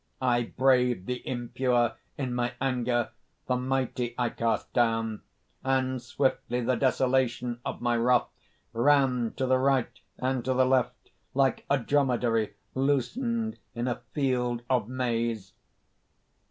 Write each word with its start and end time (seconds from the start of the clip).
I 0.19 0.45
brayed 0.57 1.05
the 1.05 1.21
impure 1.27 1.93
in 2.17 2.33
my 2.33 2.53
anger; 2.59 3.11
the 3.45 3.55
mighty 3.55 4.15
I 4.17 4.29
cast 4.31 4.73
down; 4.73 5.21
and 5.63 6.01
swiftly 6.01 6.61
the 6.61 6.73
desolation 6.73 7.59
of 7.63 7.81
my 7.81 7.95
wrath 7.97 8.27
ran 8.73 9.33
to 9.37 9.45
the 9.45 9.59
right 9.59 9.91
and 10.17 10.43
to 10.43 10.55
the 10.55 10.65
left, 10.65 11.11
like 11.35 11.65
a 11.69 11.77
dromedary 11.77 12.55
loosened 12.73 13.59
in 13.75 13.87
a 13.87 14.01
field 14.13 14.63
of 14.71 14.89
maize. 14.89 15.53